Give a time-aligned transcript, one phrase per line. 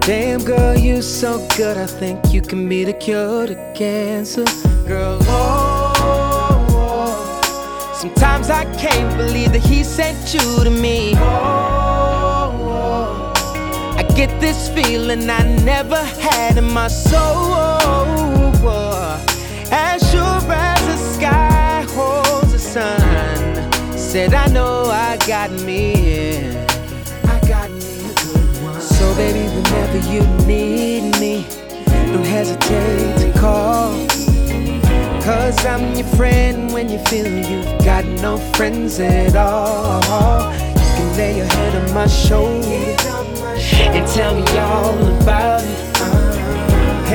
[0.00, 1.76] Damn, girl, you so good.
[1.76, 4.44] I think you can be the cure to cancer.
[4.86, 5.94] Girl, oh,
[6.70, 7.92] oh.
[7.94, 11.14] sometimes I can't believe that he sent you to me.
[11.16, 11.22] Oh,
[12.62, 13.94] oh.
[13.96, 17.50] I get this feeling I never had in my soul.
[19.72, 26.36] As sure as the sky holds the sun, said I know I got me.
[26.36, 26.69] in.
[29.20, 31.44] Baby, whenever you need me,
[32.10, 33.92] don't hesitate to call.
[35.20, 40.00] Cause I'm your friend when you feel you've got no friends at all.
[40.80, 42.96] You can lay your head on my shoulder
[43.94, 45.80] and tell me all about it.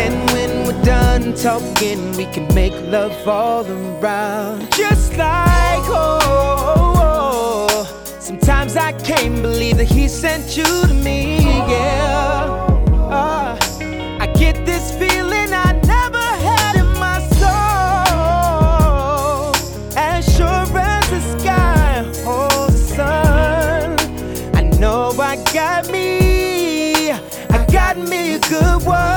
[0.04, 4.72] And when we're done talking, we can make love all around.
[4.74, 6.85] Just like, oh, oh.
[8.26, 12.48] Sometimes I can't believe that he sent you to me, yeah.
[13.12, 13.56] Ah,
[14.20, 17.94] I get this feeling I never had in my soul.
[19.96, 24.00] As sure as the sky holds the sun,
[24.56, 29.15] I know I got me, I got me a good one.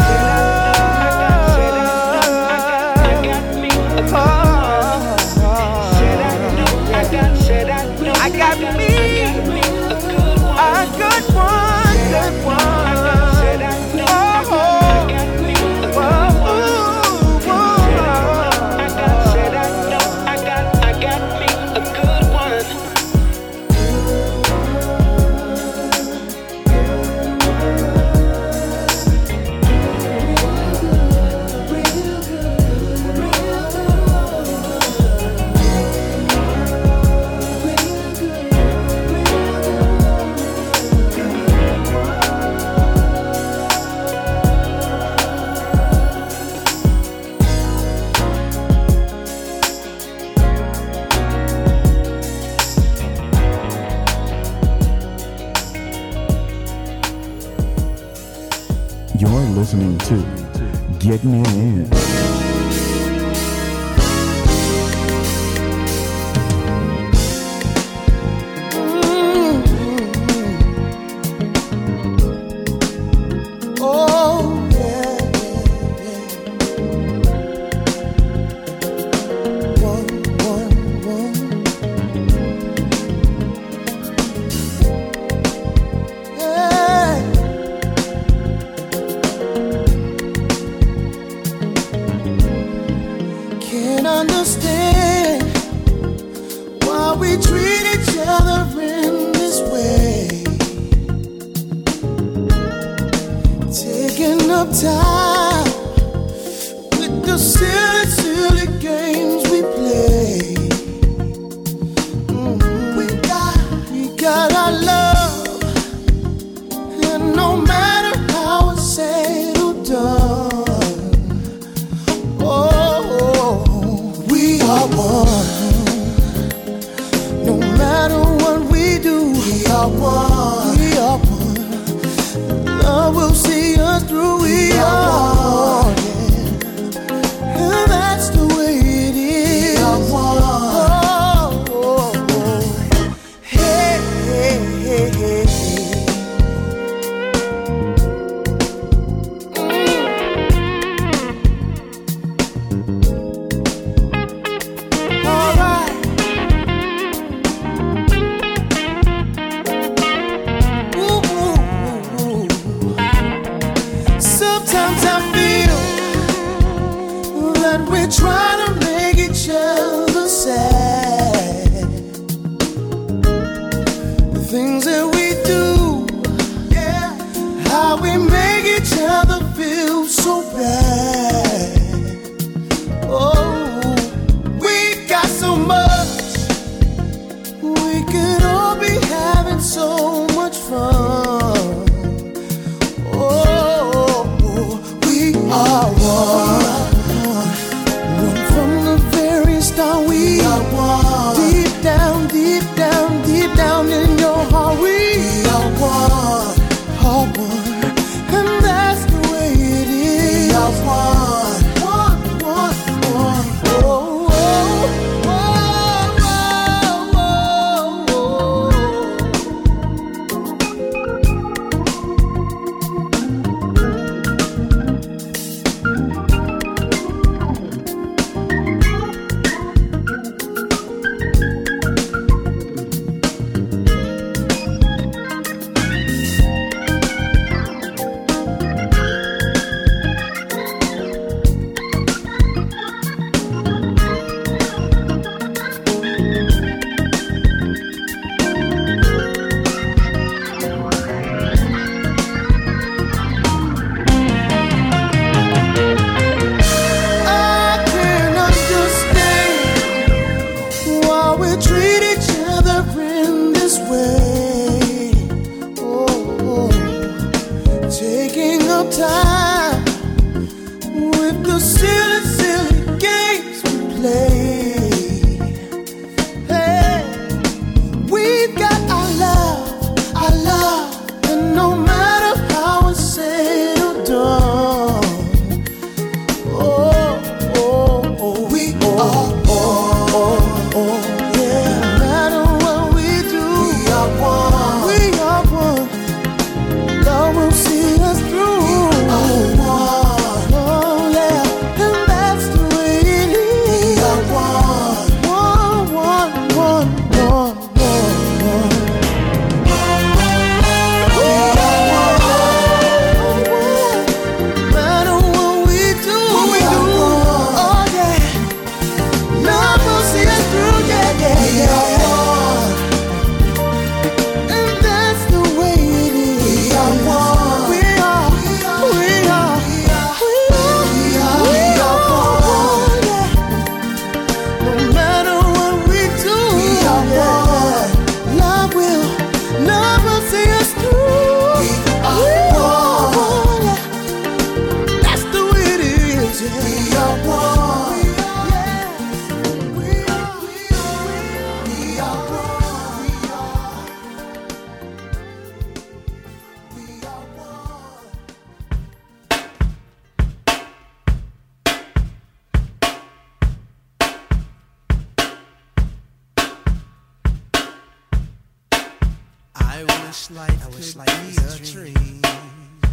[370.31, 372.23] I wish life be a dream.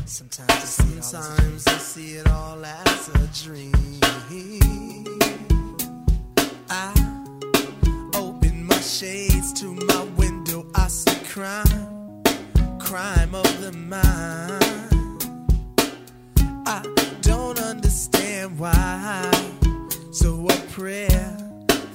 [0.06, 3.74] Sometimes, I see, Sometimes I see it all as a dream.
[6.70, 6.94] I
[8.16, 10.66] open my shades to my window.
[10.76, 12.24] I see crime,
[12.80, 14.64] crime of the mind.
[16.66, 16.84] I
[17.20, 19.30] don't understand why.
[20.14, 21.38] So a prayer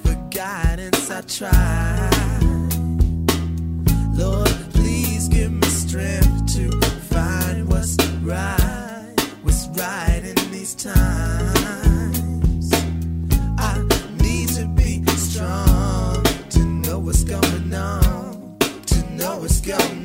[0.03, 2.09] for guidance I try.
[4.13, 4.50] Lord,
[5.91, 6.71] strength to
[7.13, 12.71] find what's right, what's right in these times.
[13.57, 13.77] I
[14.21, 20.00] need to be strong to know what's going on, to know what's going on.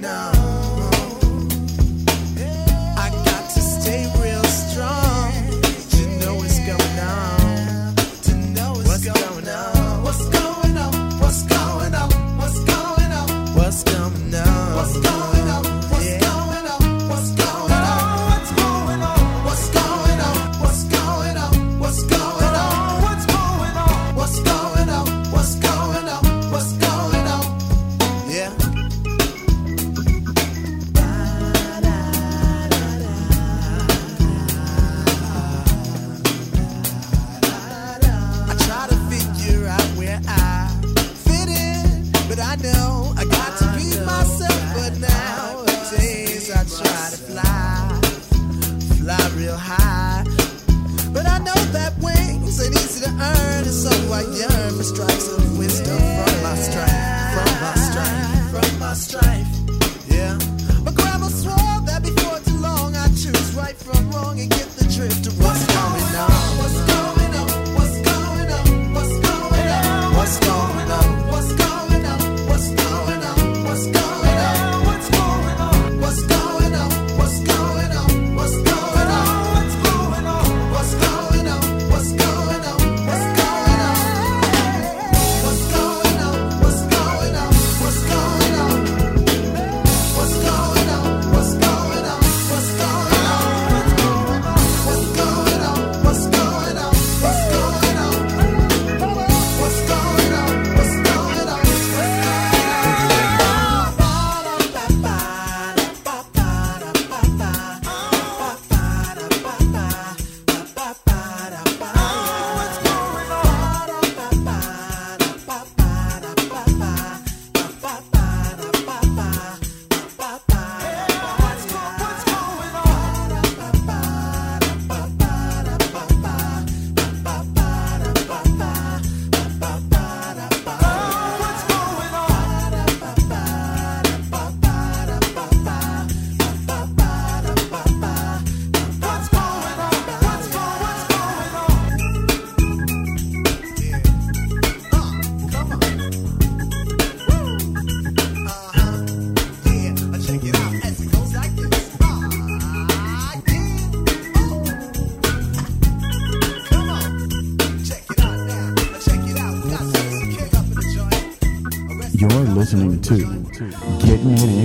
[163.03, 163.71] Listening to
[164.07, 164.56] Getting In.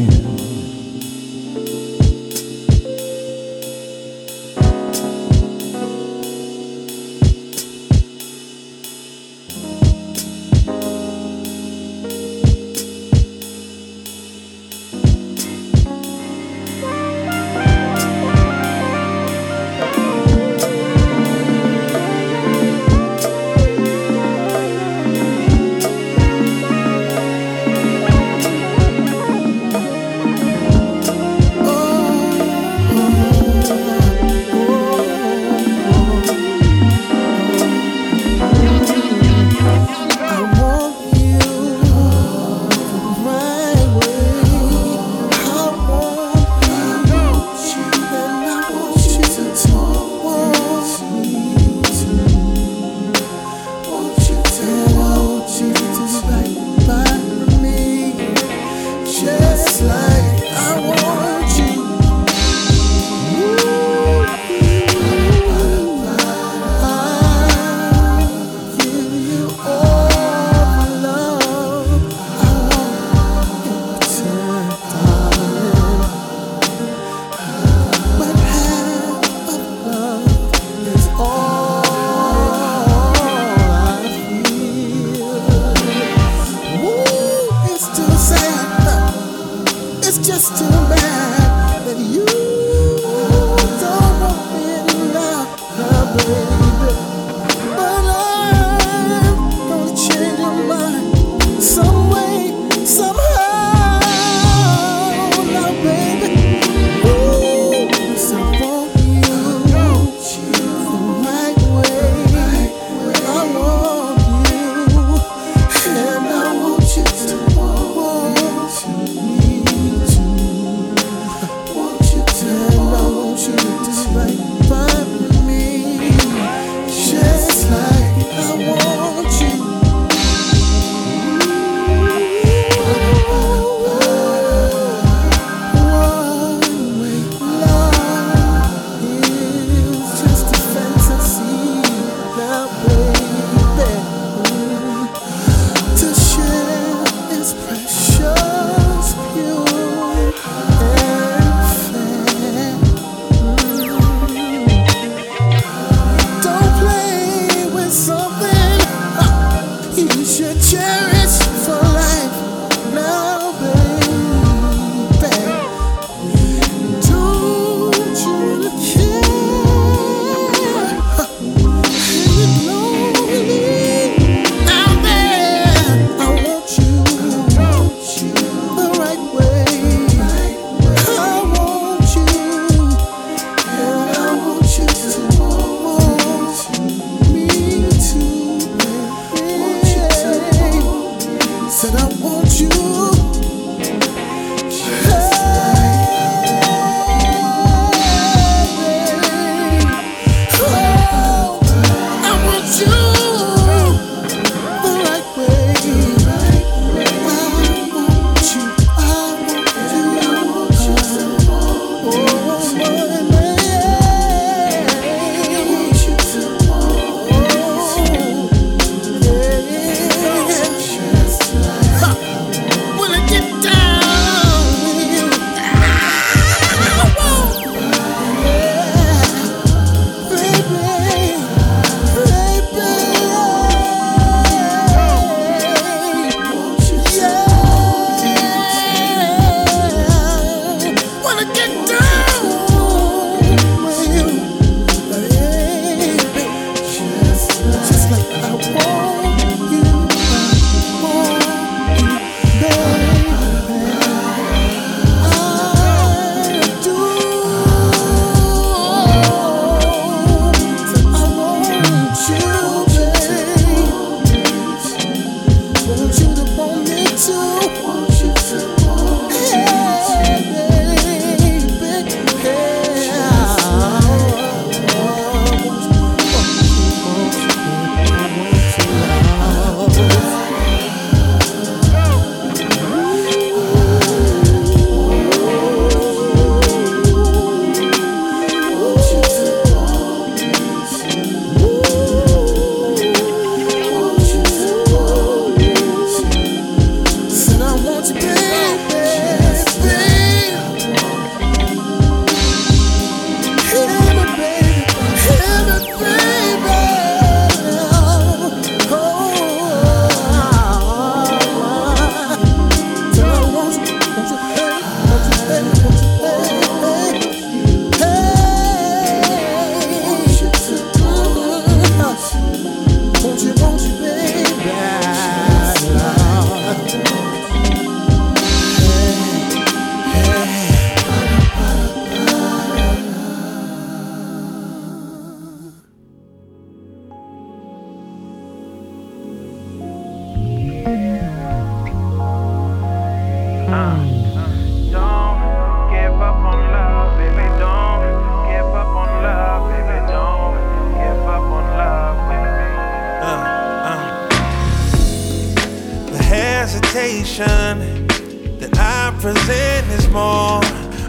[357.38, 360.60] That I present is more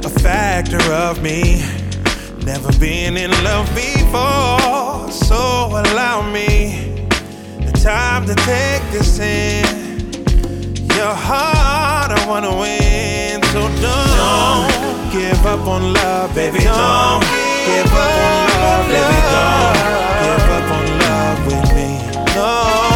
[0.04, 1.62] a factor of me
[2.44, 5.10] never been in love before.
[5.10, 7.06] So allow me
[7.58, 9.64] the time to take this in.
[10.94, 13.42] Your heart, I wanna win.
[13.52, 16.60] So don't, give up on love, baby.
[16.60, 17.22] Don't
[17.66, 19.20] give up on love, baby.
[19.34, 19.76] Don't
[20.22, 21.90] give up on love with me.
[22.36, 22.91] No,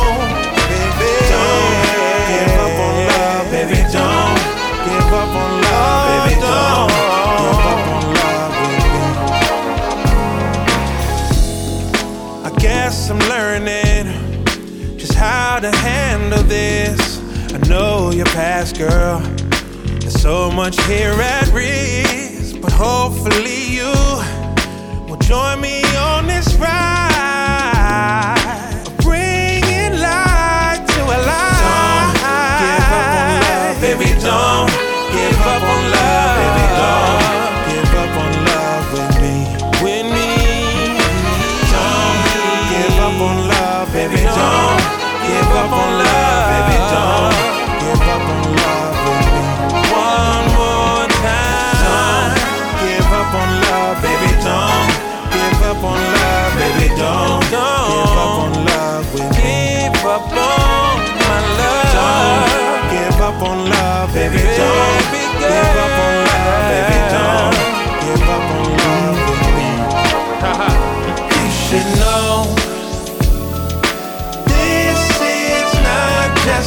[13.09, 17.21] I'm learning just how to handle this.
[17.55, 19.21] I know your past, girl.
[20.01, 23.93] There's so much here at risk, but hopefully you
[25.09, 26.75] will join me on this ride,
[29.03, 32.11] bringing light to a lie.
[32.19, 34.11] Don't give up on love, baby.
[34.21, 34.71] Don't
[35.15, 36.56] give up on love,
[44.37, 44.83] Don't
[45.27, 46.86] give up on love, baby.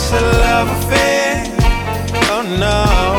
[0.10, 1.43] Just a love affair.
[2.32, 3.18] Oh no.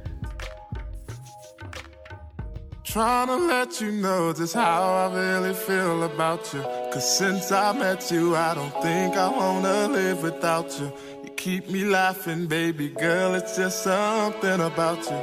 [2.91, 6.61] Trying to let you know just how I really feel about you.
[6.91, 10.91] Cause since I met you, I don't think I wanna live without you.
[11.23, 13.33] You keep me laughing, baby girl.
[13.33, 15.21] It's just something about you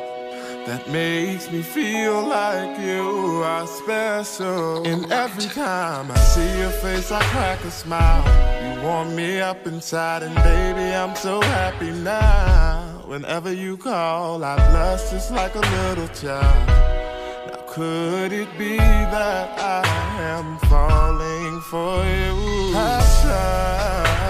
[0.65, 4.87] that makes me feel like you are special.
[4.87, 8.25] And every time I see your face, I crack a smile.
[8.65, 13.03] You warm me up inside, and baby, I'm so happy now.
[13.05, 16.78] Whenever you call, I blush just like a little child.
[17.71, 19.85] Could it be that I
[20.21, 22.73] am falling for you?
[22.73, 23.29] Passion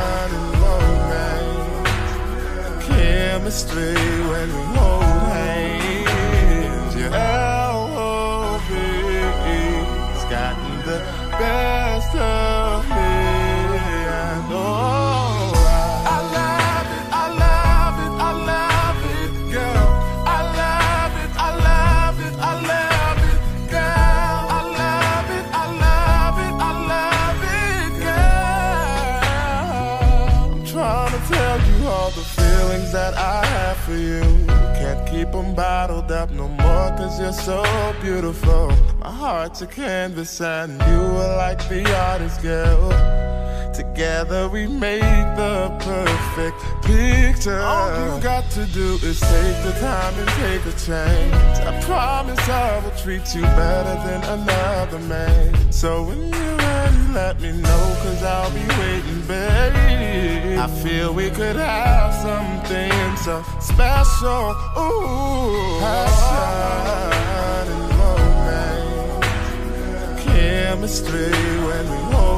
[0.04, 1.78] and romance,
[2.84, 3.94] chemistry
[4.30, 6.94] when we hold hands.
[6.96, 8.60] Your L.O.V.'s
[10.28, 10.98] gotten the
[11.38, 12.57] best of
[37.08, 38.70] Cause you're so beautiful.
[38.98, 42.90] My heart's a canvas and you are like the artist girl.
[43.72, 45.00] Together we make
[45.34, 47.60] the perfect picture.
[47.60, 52.46] All you got to do is take the time and take a chance I promise
[52.46, 55.72] I will treat you better than another man.
[55.72, 56.77] So when you're
[57.12, 60.56] let me know, cause I'll be waiting, baby.
[60.58, 64.54] I feel we could have something so special.
[64.76, 69.26] Ooh, passion and romance,
[70.24, 71.30] chemistry
[71.66, 72.37] when we hold.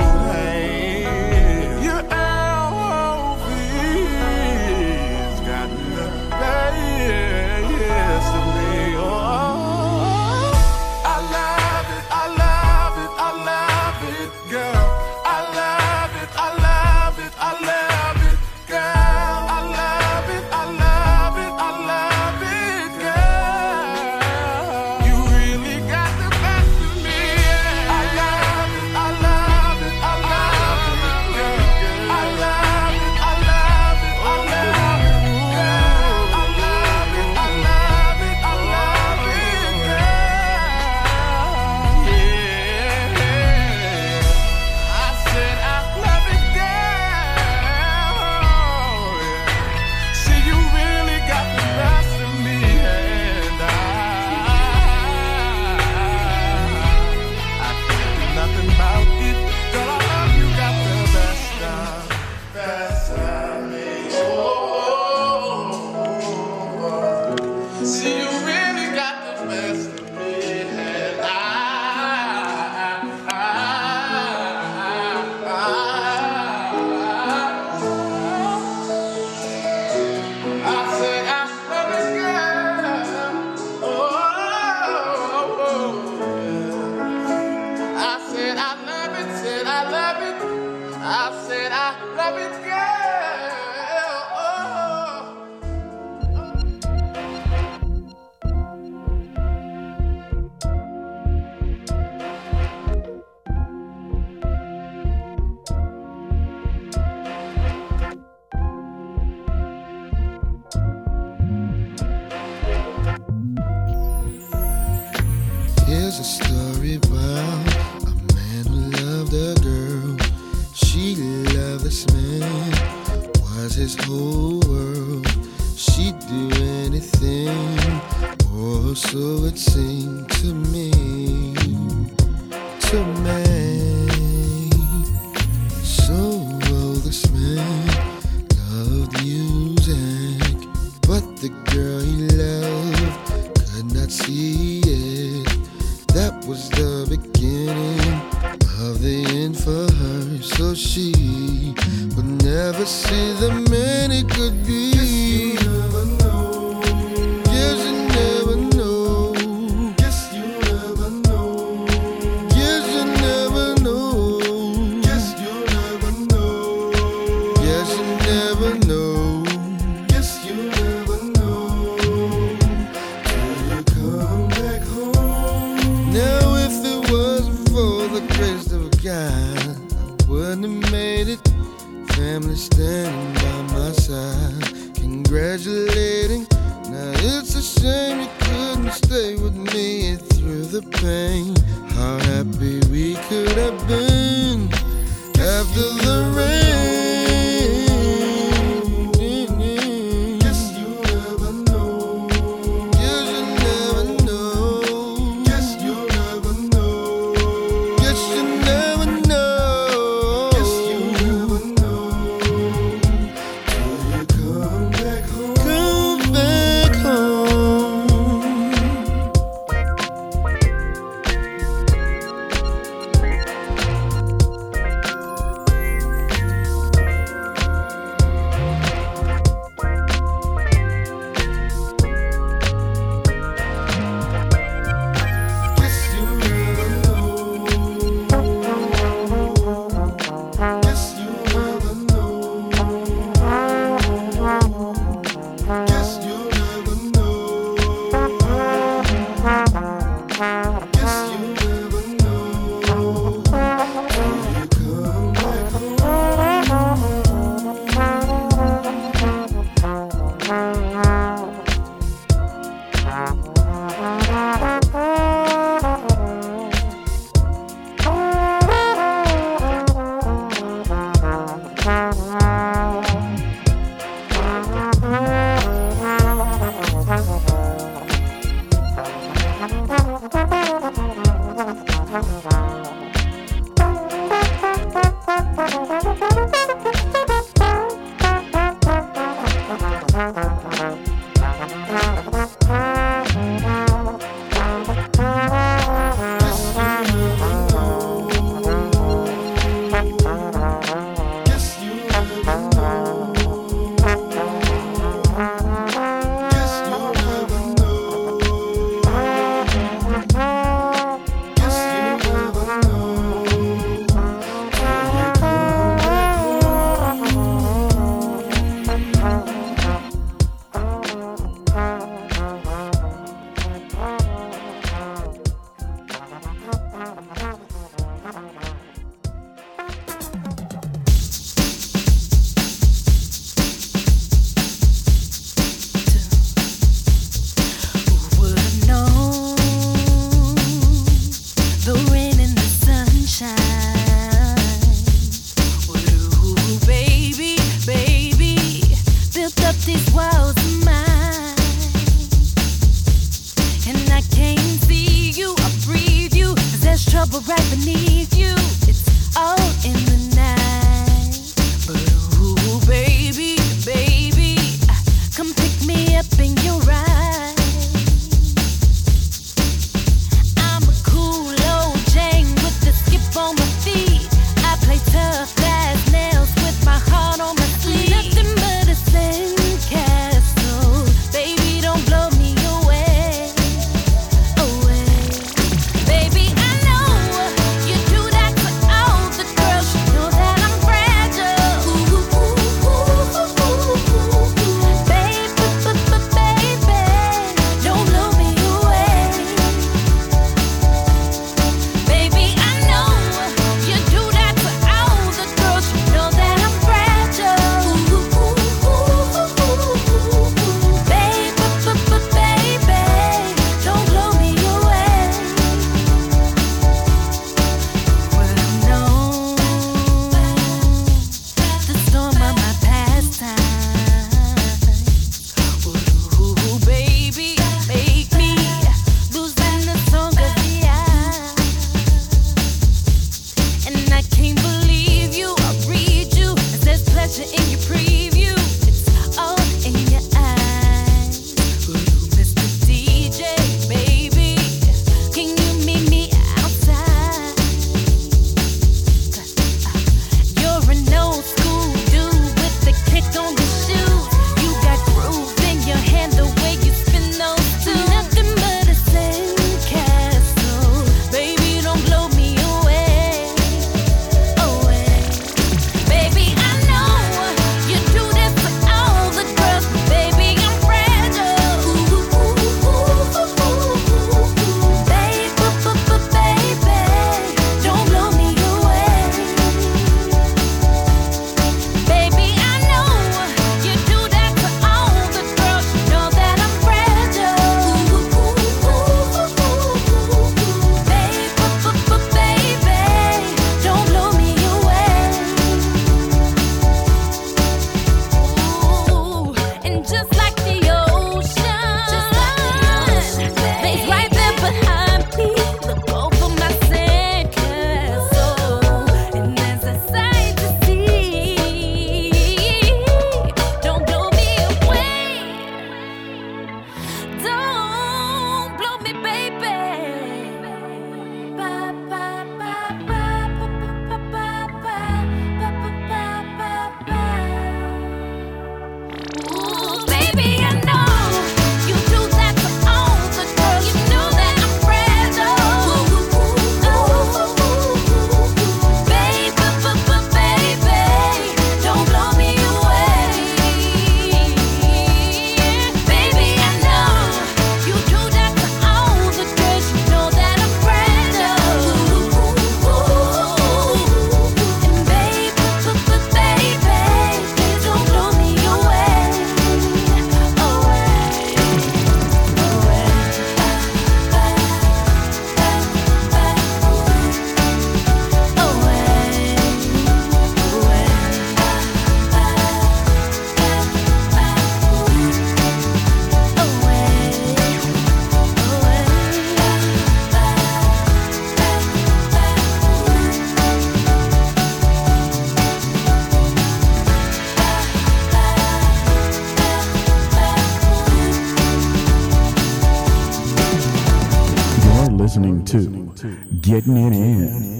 [596.81, 597.80] Admit.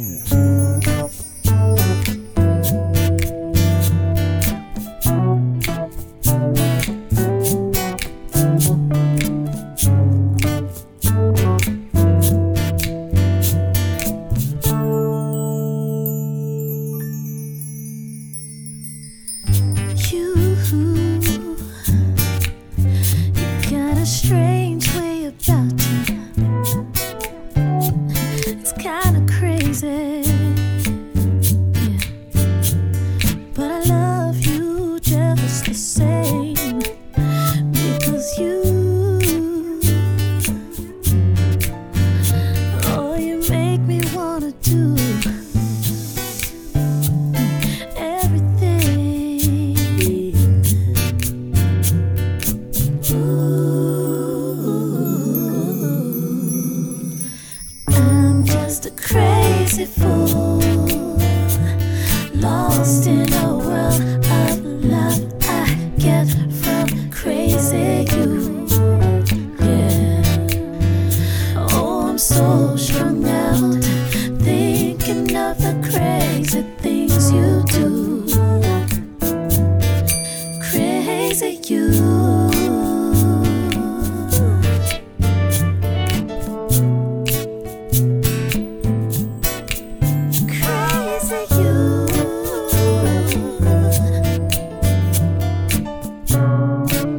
[96.43, 97.10] Oh,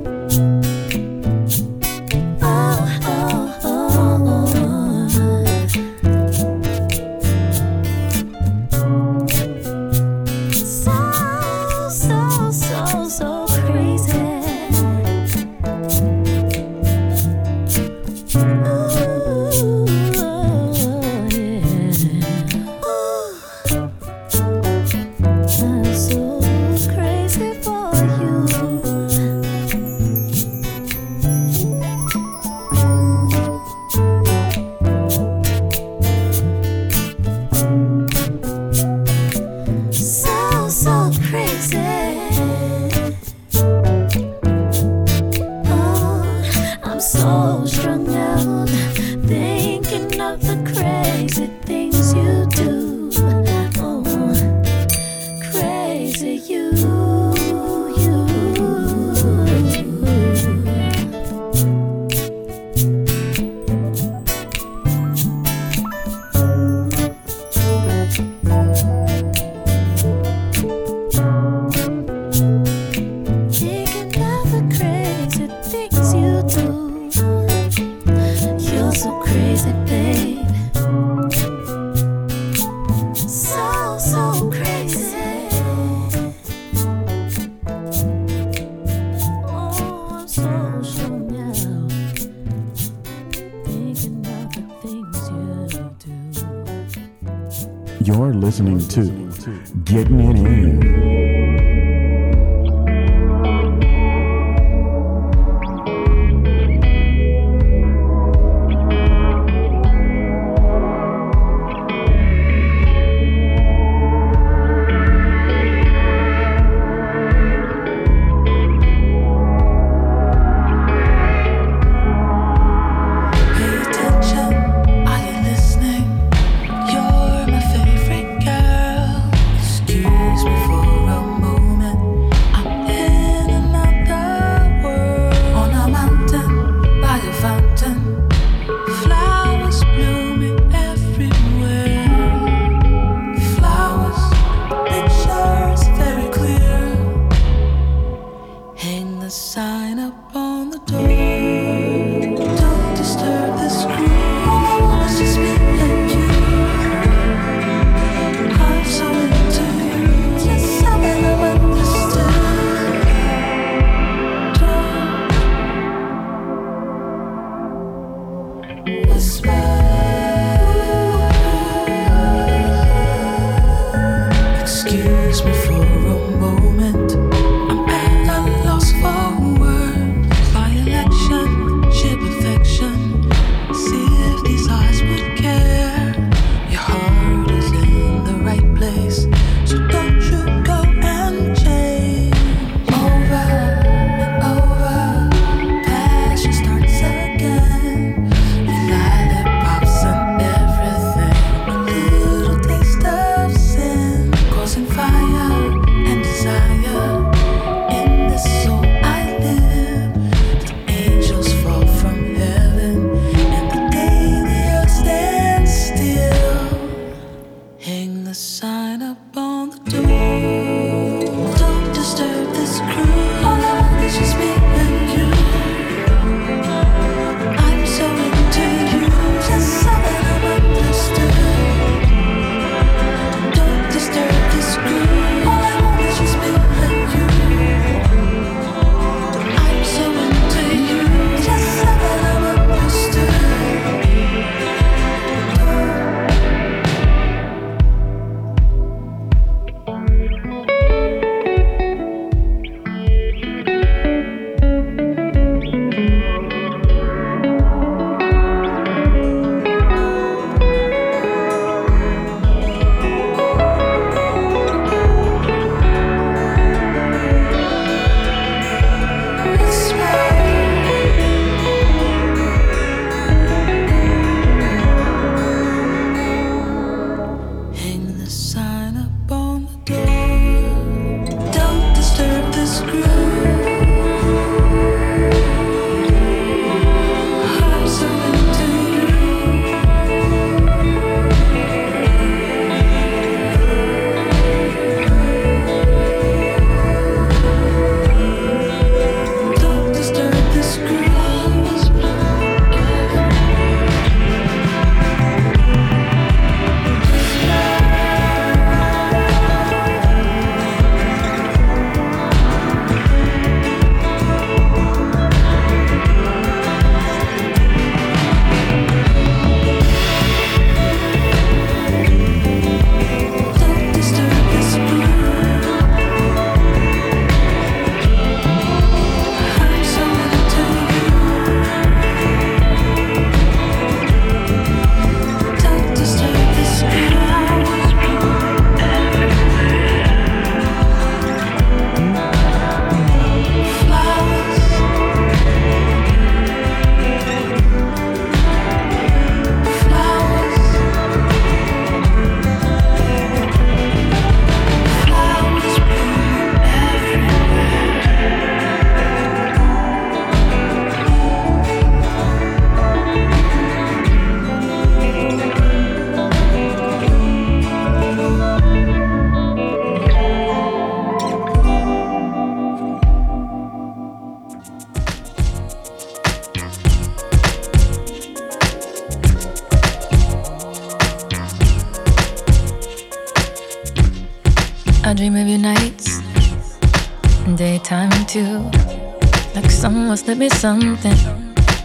[390.62, 391.18] something,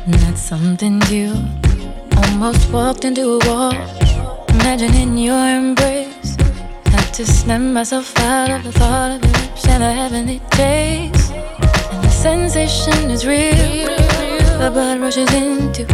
[0.06, 1.32] that something you
[2.18, 3.72] almost walked into a wall.
[4.50, 6.36] Imagining your embrace,
[6.92, 11.32] had to snap myself out of the thought of your lips and the heavenly taste.
[11.32, 13.86] And the sensation is real,
[14.60, 15.84] the blood rushes into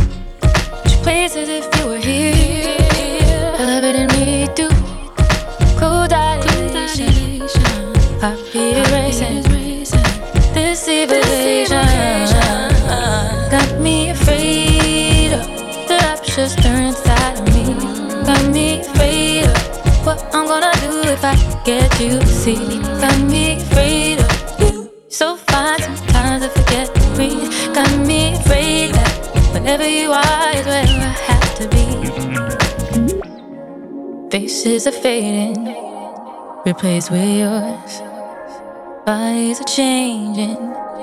[0.85, 2.42] each place as if you were here.
[21.65, 22.81] Get you to see.
[23.01, 24.91] Got me afraid of you.
[25.09, 27.51] So fine sometimes I forget to breathe.
[27.75, 29.13] Got me afraid that
[29.53, 31.87] whenever you are is where I have to be.
[34.31, 35.75] Faces are fading,
[36.65, 38.01] replaced with yours.
[39.05, 40.57] Bodies are changing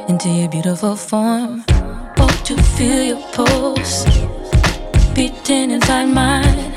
[0.08, 1.64] into your beautiful form.
[2.18, 4.06] Want to feel your pulse
[5.14, 6.74] beating inside mine.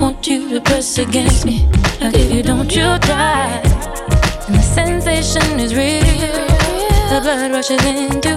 [0.00, 1.68] Want you to press against me,
[2.00, 3.60] like if you don't, you die.
[4.46, 6.02] And the sensation is real.
[7.10, 8.34] The blood rushes into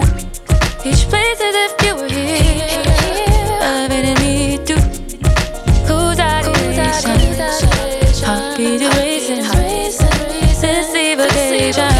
[0.85, 2.67] each place as if you were here.
[3.61, 4.75] Elevating me to
[5.87, 7.19] cool dilation,
[8.23, 9.43] heartbeat erasing.
[10.61, 11.93] This evocation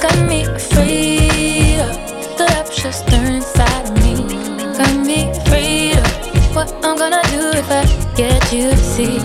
[0.00, 1.92] got me afraid of
[2.38, 4.14] the rapture stirring inside me.
[4.76, 7.84] Got me afraid of what I'm gonna do if I
[8.16, 9.19] get you to see.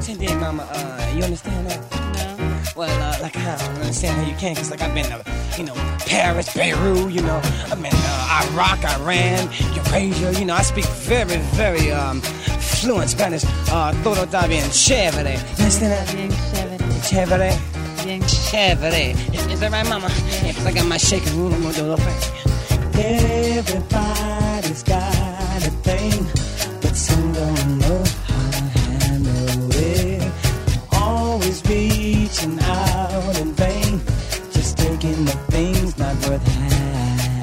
[0.00, 1.80] Cindy, mama, uh, you understand that?
[2.16, 2.62] No.
[2.74, 5.22] Well, uh, like, I don't understand how you can, because, like, I've been to,
[5.58, 5.74] you know,
[6.06, 7.40] Paris, Beirut, you know,
[7.70, 13.44] I've been uh, Iraq, Iran, Eurasia, you know, I speak very, very um, fluent Spanish.
[13.70, 15.34] Uh, todo está bien chévere.
[15.34, 16.12] You understand that?
[16.14, 16.78] Bien chévere.
[17.04, 18.04] Chévere.
[18.04, 19.14] Bien Chévere.
[19.34, 20.08] Is, is that right, mama?
[20.42, 22.18] Yeah, 'cause I got my shaking room, I'm gonna do a little thing.
[23.04, 26.26] Everybody's got a thing,
[26.80, 28.02] but some don't know
[31.52, 34.00] Always reaching out in vain,
[34.52, 36.46] just taking the things not worth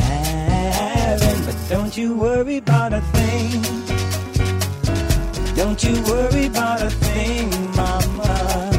[0.02, 1.46] having.
[1.46, 3.62] But don't you worry about a thing.
[5.56, 8.72] Don't you worry about a thing, mama.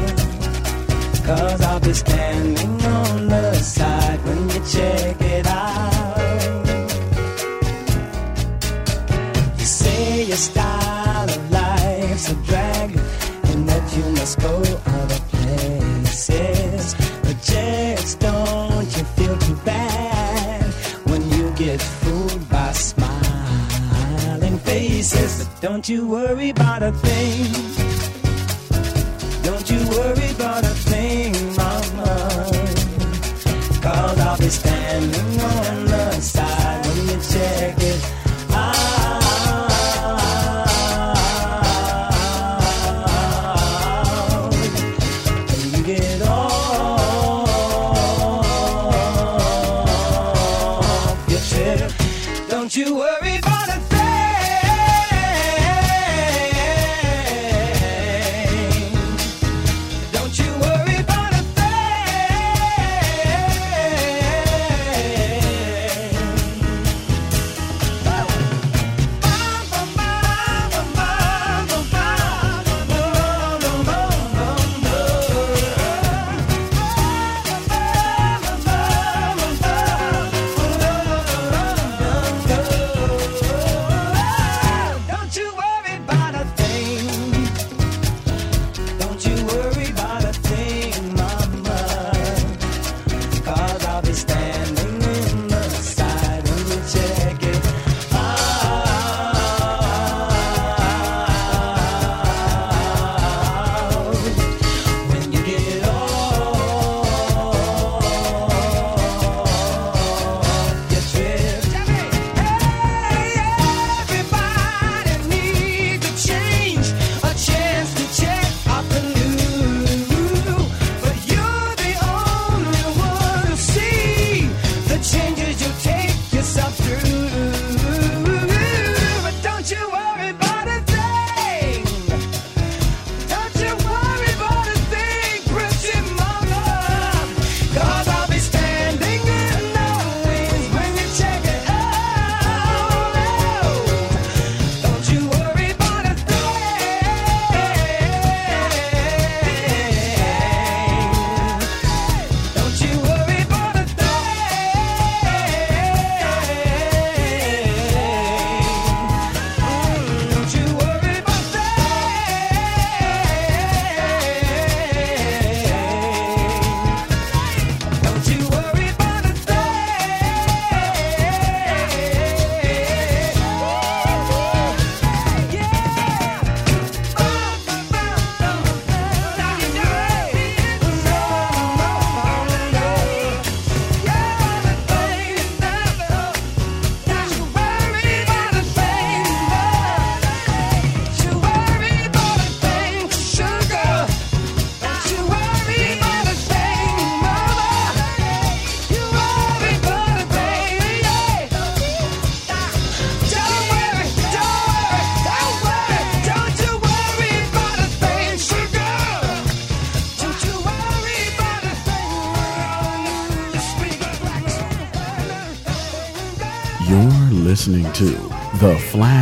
[1.23, 6.17] Cause I'll be standing on the side when you check it out.
[9.59, 12.99] You say your style of life's a drag
[13.45, 14.80] and that you must go
[25.61, 27.45] don't you worry about a thing.
[29.43, 32.49] Don't you worry about a thing, mama.
[33.79, 38.20] Cause I'll be standing on the side when you check it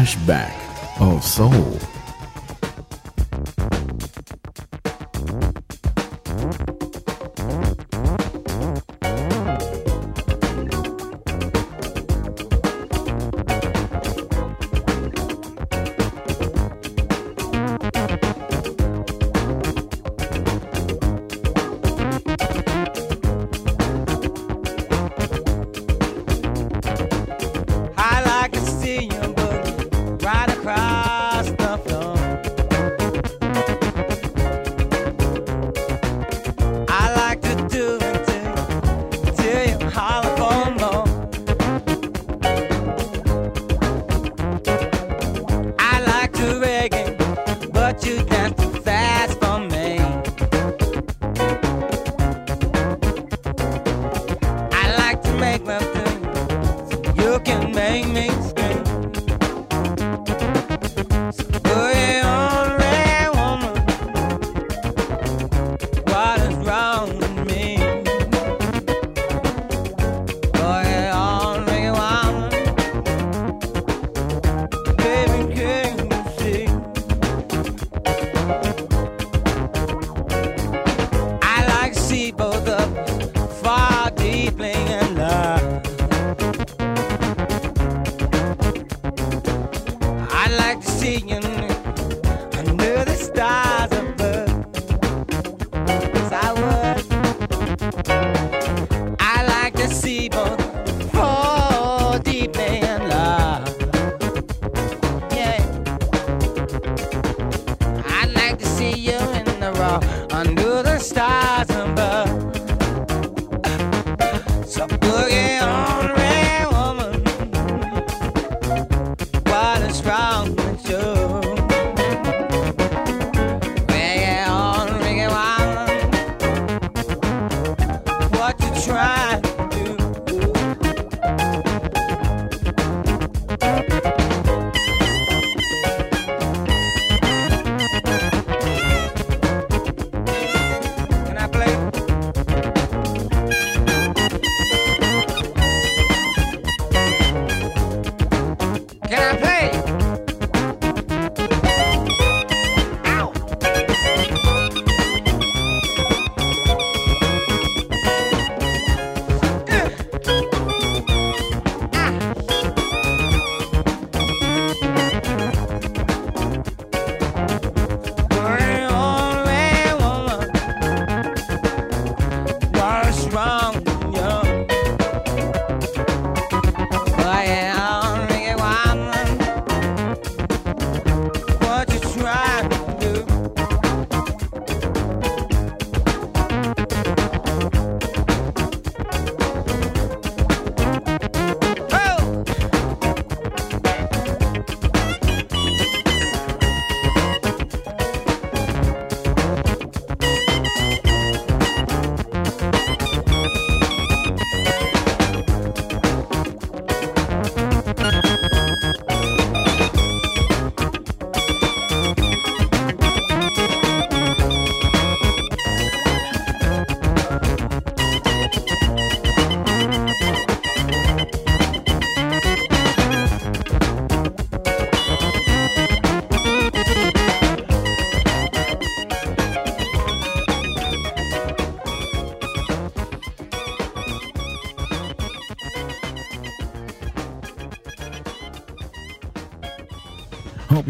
[0.10, 1.89] flashback of soul.